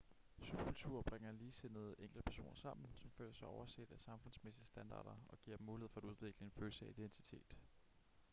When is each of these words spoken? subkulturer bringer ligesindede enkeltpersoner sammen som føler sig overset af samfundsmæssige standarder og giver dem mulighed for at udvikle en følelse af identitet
subkulturer 0.41 1.01
bringer 1.01 1.31
ligesindede 1.31 1.95
enkeltpersoner 1.99 2.53
sammen 2.53 2.87
som 2.95 3.11
føler 3.11 3.33
sig 3.33 3.47
overset 3.47 3.91
af 3.91 3.99
samfundsmæssige 3.99 4.65
standarder 4.67 5.21
og 5.29 5.37
giver 5.45 5.57
dem 5.57 5.65
mulighed 5.65 5.89
for 5.89 5.99
at 6.01 6.05
udvikle 6.05 6.45
en 6.45 6.51
følelse 6.51 6.85
af 6.85 6.89
identitet 6.89 7.55